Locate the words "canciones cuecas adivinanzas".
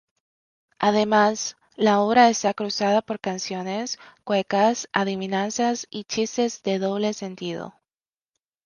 3.19-5.85